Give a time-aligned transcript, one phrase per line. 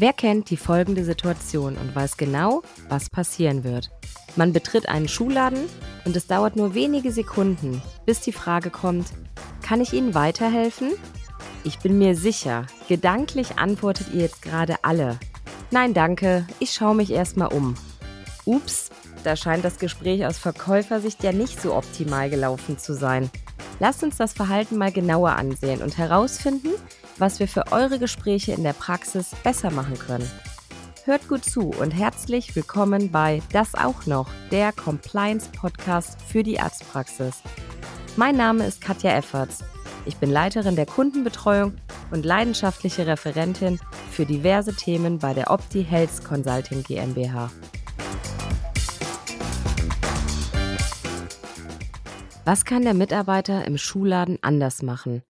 [0.00, 3.90] Wer kennt die folgende Situation und weiß genau, was passieren wird?
[4.34, 5.66] Man betritt einen Schuhladen
[6.06, 9.08] und es dauert nur wenige Sekunden, bis die Frage kommt,
[9.60, 10.92] kann ich Ihnen weiterhelfen?
[11.64, 15.18] Ich bin mir sicher, gedanklich antwortet ihr jetzt gerade alle.
[15.70, 17.74] Nein, danke, ich schaue mich erstmal um.
[18.46, 18.88] Ups,
[19.22, 23.28] da scheint das Gespräch aus Verkäufersicht ja nicht so optimal gelaufen zu sein.
[23.80, 26.70] Lasst uns das Verhalten mal genauer ansehen und herausfinden,
[27.20, 30.28] was wir für eure Gespräche in der Praxis besser machen können.
[31.04, 37.42] Hört gut zu und herzlich willkommen bei Das auch noch, der Compliance-Podcast für die Arztpraxis.
[38.16, 39.62] Mein Name ist Katja Efferts.
[40.06, 41.74] Ich bin Leiterin der Kundenbetreuung
[42.10, 43.78] und leidenschaftliche Referentin
[44.10, 47.50] für diverse Themen bei der Opti Health Consulting GmbH.
[52.44, 55.22] Was kann der Mitarbeiter im Schuhladen anders machen?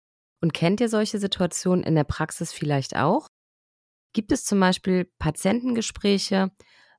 [0.41, 3.27] Und kennt ihr solche Situationen in der Praxis vielleicht auch?
[4.13, 6.51] Gibt es zum Beispiel Patientengespräche,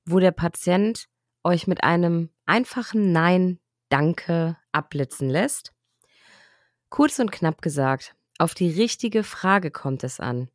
[0.04, 1.06] wo der Patient
[1.42, 5.72] euch mit einem einfachen Nein, Danke abblitzen lässt?
[6.90, 10.48] Kurz und knapp gesagt, auf die richtige Frage kommt es an.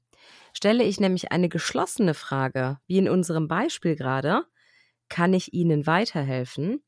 [0.54, 4.46] Stelle ich nämlich eine geschlossene Frage, wie in unserem Beispiel gerade,
[5.10, 6.84] kann ich Ihnen weiterhelfen?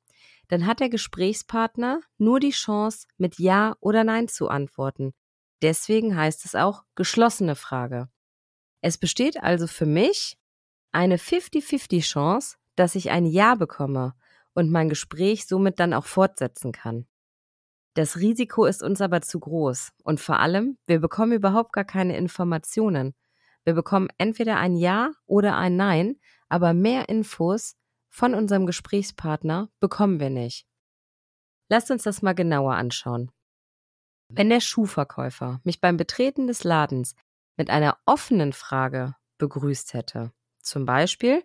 [0.47, 5.13] Dann hat der Gesprächspartner nur die Chance, mit Ja oder Nein zu antworten
[5.61, 8.09] Deswegen heißt es auch geschlossene Frage.
[8.81, 10.37] Es besteht also für mich
[10.91, 14.13] eine 50-50 Chance, dass ich ein Ja bekomme
[14.53, 17.07] und mein Gespräch somit dann auch fortsetzen kann.
[17.95, 22.15] Das Risiko ist uns aber zu groß und vor allem, wir bekommen überhaupt gar keine
[22.15, 23.15] Informationen.
[23.63, 27.75] Wir bekommen entweder ein Ja oder ein Nein, aber mehr Infos
[28.09, 30.67] von unserem Gesprächspartner bekommen wir nicht.
[31.69, 33.31] Lasst uns das mal genauer anschauen.
[34.29, 37.15] Wenn der Schuhverkäufer mich beim Betreten des Ladens
[37.55, 41.43] mit einer offenen Frage begrüßt hätte, zum Beispiel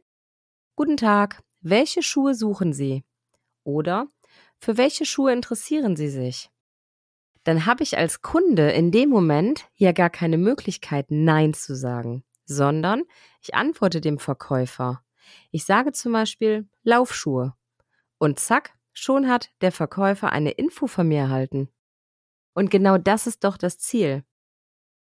[0.75, 3.05] Guten Tag, welche Schuhe suchen Sie?
[3.63, 4.09] Oder
[4.59, 6.51] für welche Schuhe interessieren Sie sich?
[7.45, 12.25] Dann habe ich als Kunde in dem Moment ja gar keine Möglichkeit, Nein zu sagen,
[12.47, 13.03] sondern
[13.41, 15.05] ich antworte dem Verkäufer.
[15.51, 17.55] Ich sage zum Beispiel Laufschuhe.
[18.19, 21.69] Und zack, schon hat der Verkäufer eine Info von mir erhalten.
[22.55, 24.25] Und genau das ist doch das Ziel.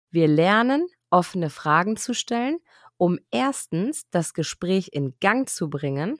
[0.09, 2.59] Wir lernen, offene Fragen zu stellen,
[2.97, 6.19] um erstens das Gespräch in Gang zu bringen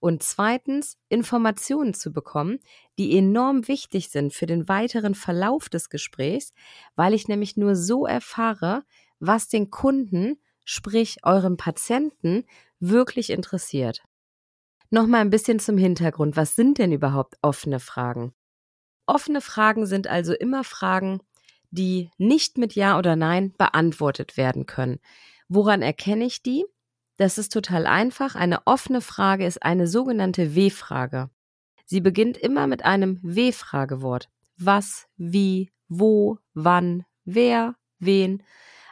[0.00, 2.58] und zweitens Informationen zu bekommen,
[2.98, 6.52] die enorm wichtig sind für den weiteren Verlauf des Gesprächs,
[6.96, 8.84] weil ich nämlich nur so erfahre,
[9.20, 12.44] was den Kunden, sprich euren Patienten,
[12.80, 14.02] wirklich interessiert.
[14.90, 16.36] Nochmal ein bisschen zum Hintergrund.
[16.36, 18.32] Was sind denn überhaupt offene Fragen?
[19.08, 21.20] Offene Fragen sind also immer Fragen,
[21.70, 25.00] die nicht mit Ja oder Nein beantwortet werden können.
[25.48, 26.66] Woran erkenne ich die?
[27.16, 28.34] Das ist total einfach.
[28.34, 31.30] Eine offene Frage ist eine sogenannte W-Frage.
[31.86, 34.28] Sie beginnt immer mit einem W-Fragewort.
[34.58, 38.42] Was, wie, wo, wann, wer, wen.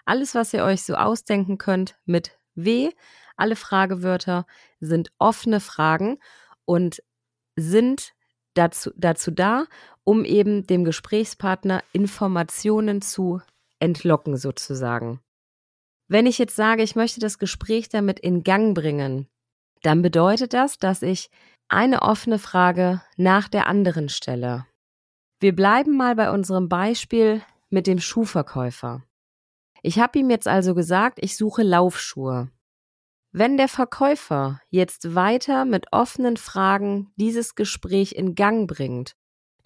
[0.07, 2.91] Alles, was ihr euch so ausdenken könnt mit W.
[3.37, 4.47] Alle Fragewörter
[4.81, 6.19] sind offene Fragen
[6.65, 7.03] und
[7.55, 8.15] sind
[8.57, 9.67] dazu, dazu da,
[10.05, 13.41] um eben dem Gesprächspartner Informationen zu
[13.79, 15.21] entlocken sozusagen.
[16.09, 19.29] Wenn ich jetzt sage, ich möchte das Gespräch damit in Gang bringen,
[19.83, 21.31] dann bedeutet das, dass ich
[21.69, 24.67] eine offene Frage nach der anderen stelle.
[25.41, 29.03] Wir bleiben mal bei unserem Beispiel mit dem Schuhverkäufer.
[29.83, 32.51] Ich habe ihm jetzt also gesagt, ich suche Laufschuhe.
[33.39, 39.15] Wenn der Verkäufer jetzt weiter mit offenen Fragen dieses Gespräch in Gang bringt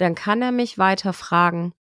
[0.00, 1.74] dann kann er mich weiter fragen,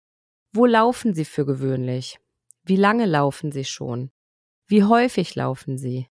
[0.52, 2.20] wo laufen Sie für gewöhnlich?
[2.64, 4.12] Wie lange laufen Sie schon?
[4.68, 6.08] Wie häufig laufen Sie?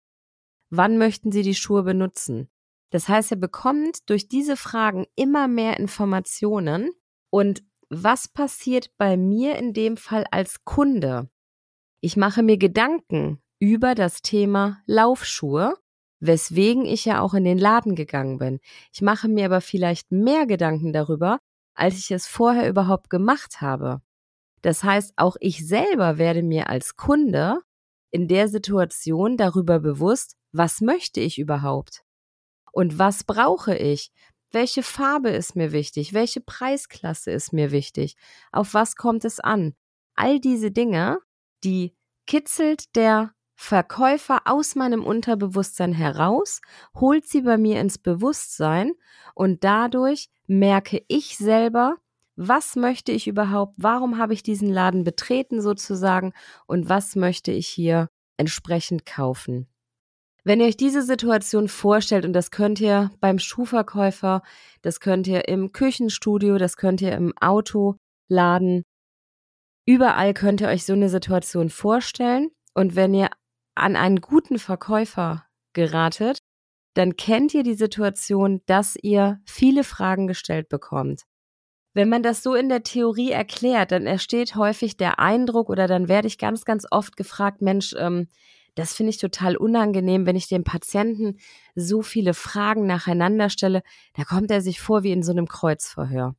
[0.71, 2.49] Wann möchten Sie die Schuhe benutzen?
[2.91, 6.91] Das heißt, er bekommt durch diese Fragen immer mehr Informationen
[7.31, 11.29] und was passiert bei mir in dem Fall als Kunde?
[12.01, 15.75] Ich mache mir Gedanken über das Thema Laufschuhe,
[16.21, 18.61] weswegen ich ja auch in den Laden gegangen bin.
[18.93, 21.39] Ich mache mir aber vielleicht mehr Gedanken darüber,
[21.75, 24.01] als ich es vorher überhaupt gemacht habe.
[24.63, 27.61] Das heißt, auch ich selber werde mir als Kunde
[28.11, 32.03] in der Situation darüber bewusst, was möchte ich überhaupt?
[32.73, 34.11] Und was brauche ich?
[34.53, 36.15] Welche Farbe ist mir wichtig?
[36.15, 38.17] Welche Preisklasse ist mir wichtig?
[38.53, 39.75] Auf was kommt es an?
[40.15, 41.19] All diese Dinge,
[41.63, 41.95] die
[42.27, 46.61] kitzelt der Verkäufer aus meinem Unterbewusstsein heraus,
[46.95, 48.93] holt sie bei mir ins Bewusstsein
[49.35, 51.97] und dadurch merke ich selber,
[52.37, 56.33] was möchte ich überhaupt, warum habe ich diesen Laden betreten sozusagen
[56.67, 59.67] und was möchte ich hier entsprechend kaufen.
[60.45, 64.43] Wenn ihr euch diese Situation vorstellt, und das könnt ihr beim Schuhverkäufer,
[64.83, 68.85] das könnt ihr im Küchenstudio, das könnt ihr im Autoladen,
[69.87, 72.51] überall könnt ihr euch so eine Situation vorstellen.
[72.75, 73.31] Und wenn ihr
[73.77, 76.39] an einen guten Verkäufer geratet,
[76.95, 81.23] dann kennt ihr die Situation, dass ihr viele Fragen gestellt bekommt.
[81.93, 86.09] Wenn man das so in der Theorie erklärt, dann entsteht häufig der Eindruck oder dann
[86.09, 88.29] werde ich ganz, ganz oft gefragt, Mensch, ähm,
[88.75, 91.39] das finde ich total unangenehm, wenn ich dem Patienten
[91.75, 93.83] so viele Fragen nacheinander stelle.
[94.15, 96.35] Da kommt er sich vor wie in so einem Kreuzverhör.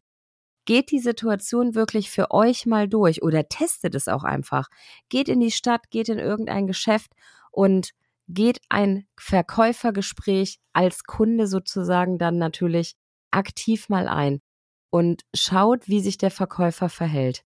[0.68, 4.68] Geht die Situation wirklich für euch mal durch oder testet es auch einfach.
[5.08, 7.14] Geht in die Stadt, geht in irgendein Geschäft
[7.52, 7.92] und
[8.28, 12.98] geht ein Verkäufergespräch als Kunde sozusagen dann natürlich
[13.32, 14.42] aktiv mal ein
[14.90, 17.46] und schaut, wie sich der Verkäufer verhält.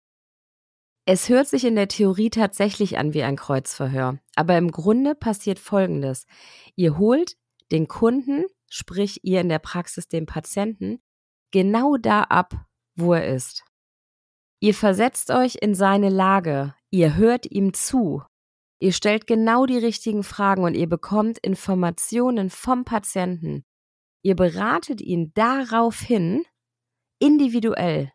[1.06, 5.59] Es hört sich in der Theorie tatsächlich an wie ein Kreuzverhör, aber im Grunde passiert
[5.59, 6.25] Folgendes.
[6.75, 7.35] Ihr holt
[7.71, 11.03] den Kunden, sprich ihr in der Praxis den Patienten,
[11.51, 12.65] genau da ab,
[13.01, 13.63] wo er ist.
[14.59, 18.24] Ihr versetzt euch in seine Lage, ihr hört ihm zu,
[18.80, 23.63] ihr stellt genau die richtigen Fragen und ihr bekommt Informationen vom Patienten.
[24.24, 26.45] Ihr beratet ihn daraufhin
[27.19, 28.12] individuell,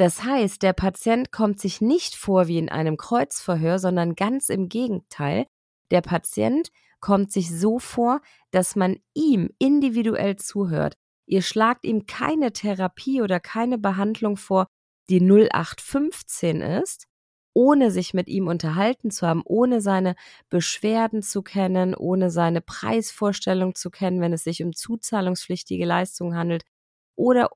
[0.00, 4.70] das heißt, der Patient kommt sich nicht vor wie in einem Kreuzverhör, sondern ganz im
[4.70, 5.44] Gegenteil.
[5.90, 6.70] Der Patient
[7.00, 10.94] kommt sich so vor, dass man ihm individuell zuhört.
[11.30, 14.66] Ihr schlagt ihm keine Therapie oder keine Behandlung vor,
[15.10, 17.06] die 0815 ist,
[17.54, 20.16] ohne sich mit ihm unterhalten zu haben, ohne seine
[20.48, 26.64] Beschwerden zu kennen, ohne seine Preisvorstellung zu kennen, wenn es sich um zuzahlungspflichtige Leistungen handelt,
[27.16, 27.50] oder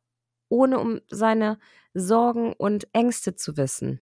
[0.48, 1.58] ohne um seine
[1.94, 4.00] Sorgen und Ängste zu wissen,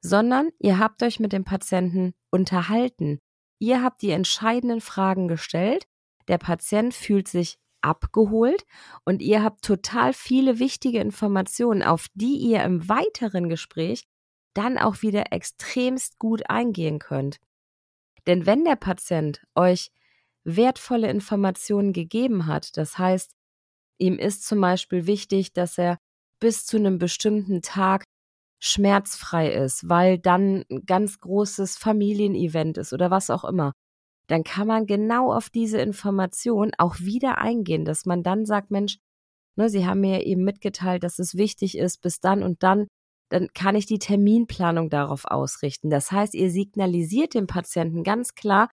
[0.00, 3.18] sondern ihr habt euch mit dem Patienten unterhalten.
[3.58, 5.84] Ihr habt die entscheidenden Fragen gestellt,
[6.28, 8.64] der Patient fühlt sich abgeholt
[9.04, 14.04] und ihr habt total viele wichtige Informationen, auf die ihr im weiteren Gespräch
[14.54, 17.38] dann auch wieder extremst gut eingehen könnt.
[18.26, 19.90] Denn wenn der Patient euch
[20.44, 23.32] wertvolle Informationen gegeben hat, das heißt,
[23.98, 25.98] ihm ist zum Beispiel wichtig, dass er
[26.40, 28.04] bis zu einem bestimmten Tag
[28.60, 33.72] schmerzfrei ist, weil dann ein ganz großes Familienevent ist oder was auch immer,
[34.32, 38.96] dann kann man genau auf diese Information auch wieder eingehen, dass man dann sagt, Mensch,
[39.56, 42.86] ne, Sie haben mir eben mitgeteilt, dass es wichtig ist, bis dann und dann,
[43.28, 45.90] dann kann ich die Terminplanung darauf ausrichten.
[45.90, 48.70] Das heißt, ihr signalisiert dem Patienten ganz klar,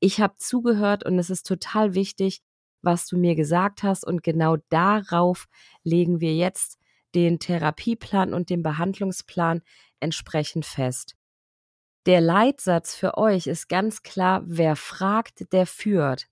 [0.00, 2.40] ich habe zugehört und es ist total wichtig,
[2.82, 5.46] was du mir gesagt hast und genau darauf
[5.84, 6.78] legen wir jetzt
[7.14, 9.62] den Therapieplan und den Behandlungsplan
[10.00, 11.14] entsprechend fest.
[12.06, 16.28] Der Leitsatz für euch ist ganz klar, wer fragt, der führt.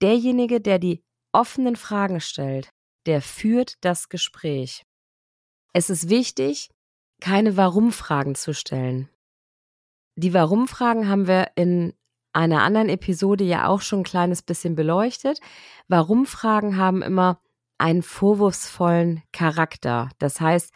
[0.00, 2.70] Derjenige, der die offenen Fragen stellt,
[3.06, 4.84] der führt das Gespräch.
[5.72, 6.70] Es ist wichtig,
[7.20, 9.08] keine Warum-Fragen zu stellen.
[10.14, 11.94] Die Warum-Fragen haben wir in
[12.32, 15.40] einer anderen Episode ja auch schon ein kleines bisschen beleuchtet.
[15.88, 17.40] Warum-Fragen haben immer
[17.76, 20.10] einen vorwurfsvollen Charakter.
[20.18, 20.72] Das heißt,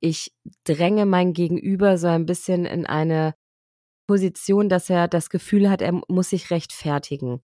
[0.00, 3.34] ich dränge mein Gegenüber so ein bisschen in eine
[4.06, 7.40] Position, dass er das Gefühl hat, er muss sich rechtfertigen.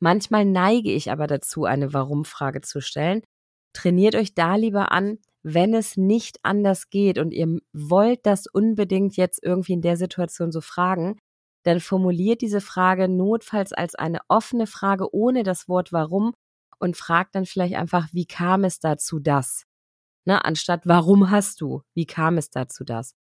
[0.00, 3.22] Manchmal neige ich aber dazu, eine Warum-Frage zu stellen.
[3.72, 9.16] Trainiert euch da lieber an, wenn es nicht anders geht und ihr wollt das unbedingt
[9.16, 11.18] jetzt irgendwie in der Situation so fragen,
[11.64, 16.32] dann formuliert diese Frage notfalls als eine offene Frage ohne das Wort warum
[16.78, 19.64] und fragt dann vielleicht einfach, wie kam es dazu das?
[20.24, 21.82] Ne, anstatt warum hast du?
[21.94, 23.14] Wie kam es dazu das?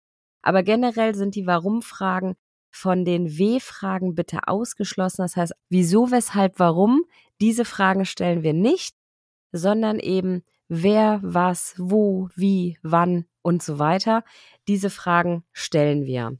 [0.41, 2.35] Aber generell sind die Warum-Fragen
[2.75, 5.21] von den W-Fragen bitte ausgeschlossen.
[5.21, 7.05] Das heißt, wieso, weshalb, warum?
[7.39, 8.95] Diese Fragen stellen wir nicht,
[9.53, 14.25] sondern eben wer, was, wo, wie, wann und so weiter.
[14.67, 16.37] Diese Fragen stellen wir.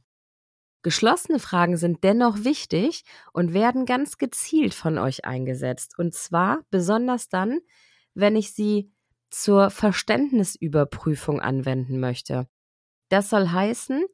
[0.82, 5.98] Geschlossene Fragen sind dennoch wichtig und werden ganz gezielt von euch eingesetzt.
[5.98, 7.60] Und zwar besonders dann,
[8.14, 8.92] wenn ich sie
[9.30, 12.46] zur Verständnisüberprüfung anwenden möchte.
[13.08, 14.04] Das soll heißen,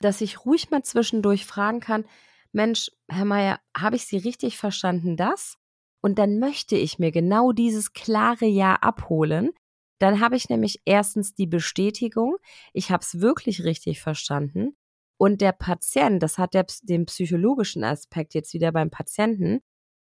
[0.00, 2.04] dass ich ruhig mal zwischendurch fragen kann,
[2.52, 5.58] Mensch, Herr Meier, habe ich Sie richtig verstanden, das?
[6.00, 9.50] Und dann möchte ich mir genau dieses klare Ja abholen.
[9.98, 12.36] Dann habe ich nämlich erstens die Bestätigung,
[12.72, 14.76] ich habe es wirklich richtig verstanden.
[15.18, 19.60] Und der Patient, das hat der, den psychologischen Aspekt jetzt wieder beim Patienten,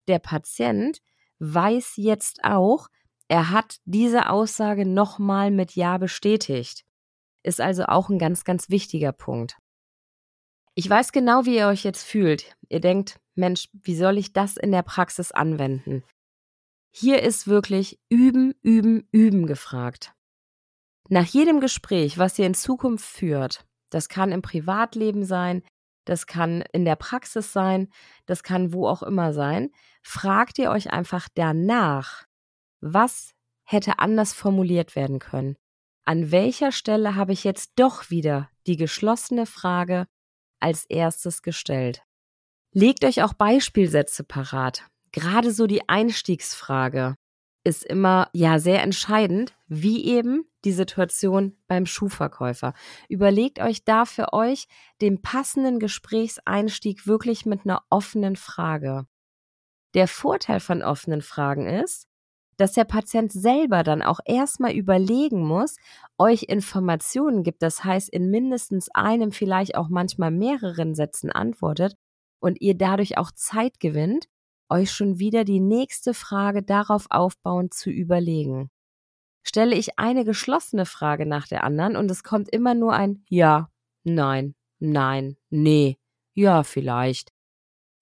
[0.07, 1.00] der Patient
[1.39, 2.88] weiß jetzt auch,
[3.27, 6.83] er hat diese Aussage nochmal mit Ja bestätigt.
[7.43, 9.57] Ist also auch ein ganz, ganz wichtiger Punkt.
[10.75, 12.55] Ich weiß genau, wie ihr euch jetzt fühlt.
[12.67, 16.03] Ihr denkt, Mensch, wie soll ich das in der Praxis anwenden?
[16.91, 20.13] Hier ist wirklich üben, üben, üben gefragt.
[21.09, 25.63] Nach jedem Gespräch, was ihr in Zukunft führt, das kann im Privatleben sein,
[26.05, 27.89] das kann in der Praxis sein,
[28.25, 32.25] das kann wo auch immer sein, fragt ihr euch einfach danach,
[32.81, 35.55] was hätte anders formuliert werden können?
[36.05, 40.05] An welcher Stelle habe ich jetzt doch wieder die geschlossene Frage
[40.63, 42.03] als erstes gestellt?
[42.72, 44.84] Legt euch auch Beispielsätze parat.
[45.12, 47.15] Gerade so die Einstiegsfrage
[47.63, 52.74] ist immer ja sehr entscheidend, wie eben die Situation beim Schuhverkäufer.
[53.10, 54.67] Überlegt euch da für euch
[55.01, 59.05] den passenden Gesprächseinstieg wirklich mit einer offenen Frage.
[59.93, 62.08] Der Vorteil von offenen Fragen ist,
[62.57, 65.75] dass der Patient selber dann auch erstmal überlegen muss,
[66.17, 71.95] euch Informationen gibt, das heißt in mindestens einem, vielleicht auch manchmal mehreren Sätzen antwortet
[72.39, 74.27] und ihr dadurch auch Zeit gewinnt,
[74.69, 78.69] euch schon wieder die nächste Frage darauf aufbauend zu überlegen.
[79.43, 83.69] Stelle ich eine geschlossene Frage nach der anderen und es kommt immer nur ein Ja,
[84.03, 85.98] Nein, Nein, Nee,
[86.33, 87.32] Ja, vielleicht.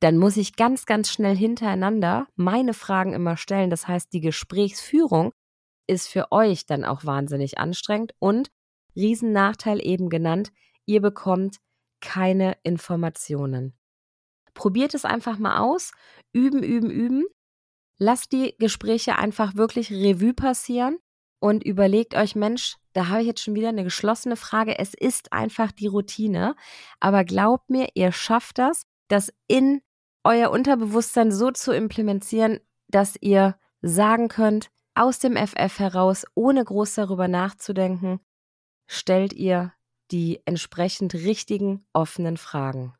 [0.01, 3.69] Dann muss ich ganz, ganz schnell hintereinander meine Fragen immer stellen.
[3.69, 5.31] Das heißt, die Gesprächsführung
[5.87, 8.49] ist für euch dann auch wahnsinnig anstrengend und
[8.95, 10.51] Riesennachteil eben genannt,
[10.85, 11.57] ihr bekommt
[12.01, 13.77] keine Informationen.
[14.53, 15.91] Probiert es einfach mal aus.
[16.33, 17.25] Üben, üben, üben.
[17.97, 20.97] Lasst die Gespräche einfach wirklich Revue passieren
[21.39, 24.79] und überlegt euch, Mensch, da habe ich jetzt schon wieder eine geschlossene Frage.
[24.79, 26.55] Es ist einfach die Routine.
[26.99, 29.81] Aber glaubt mir, ihr schafft das, das in
[30.23, 36.95] euer Unterbewusstsein so zu implementieren, dass ihr sagen könnt, aus dem FF heraus, ohne groß
[36.95, 38.19] darüber nachzudenken,
[38.87, 39.73] stellt ihr
[40.11, 42.93] die entsprechend richtigen offenen Fragen.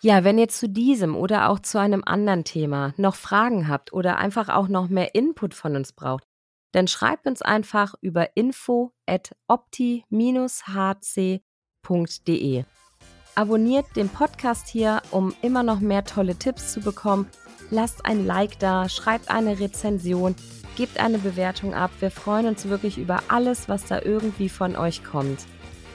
[0.00, 4.16] Ja, wenn ihr zu diesem oder auch zu einem anderen Thema noch Fragen habt oder
[4.16, 6.24] einfach auch noch mehr Input von uns braucht,
[6.72, 10.04] dann schreibt uns einfach über info at opti-hc.de.
[13.38, 17.28] Abonniert den Podcast hier, um immer noch mehr tolle Tipps zu bekommen.
[17.70, 20.34] Lasst ein Like da, schreibt eine Rezension,
[20.76, 21.92] gebt eine Bewertung ab.
[22.00, 25.46] Wir freuen uns wirklich über alles, was da irgendwie von euch kommt.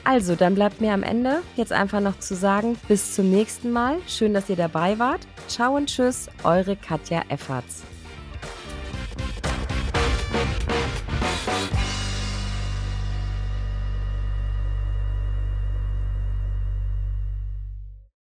[0.04, 3.98] Also, dann bleibt mir am Ende jetzt einfach noch zu sagen, bis zum nächsten Mal.
[4.08, 5.26] Schön, dass ihr dabei wart.
[5.46, 7.82] Ciao und tschüss, eure Katja Efferts.